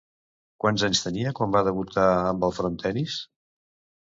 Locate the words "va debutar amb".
1.57-2.47